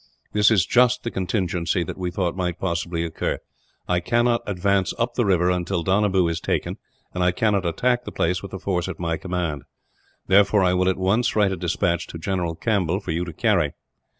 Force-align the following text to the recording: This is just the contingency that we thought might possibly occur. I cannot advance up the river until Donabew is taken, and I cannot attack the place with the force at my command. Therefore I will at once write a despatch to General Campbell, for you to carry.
This 0.33 0.49
is 0.49 0.65
just 0.65 1.03
the 1.03 1.11
contingency 1.11 1.83
that 1.83 1.95
we 1.95 2.09
thought 2.09 2.35
might 2.35 2.57
possibly 2.57 3.03
occur. 3.05 3.37
I 3.87 3.99
cannot 3.99 4.41
advance 4.47 4.95
up 4.97 5.13
the 5.13 5.25
river 5.25 5.51
until 5.51 5.83
Donabew 5.83 6.27
is 6.27 6.39
taken, 6.39 6.77
and 7.13 7.23
I 7.23 7.31
cannot 7.31 7.67
attack 7.67 8.03
the 8.05 8.11
place 8.11 8.41
with 8.41 8.49
the 8.49 8.57
force 8.57 8.87
at 8.87 8.97
my 8.97 9.15
command. 9.17 9.61
Therefore 10.25 10.63
I 10.63 10.73
will 10.73 10.89
at 10.89 10.97
once 10.97 11.35
write 11.35 11.51
a 11.51 11.55
despatch 11.55 12.07
to 12.07 12.17
General 12.17 12.55
Campbell, 12.55 12.99
for 12.99 13.11
you 13.11 13.25
to 13.25 13.33
carry. 13.33 13.73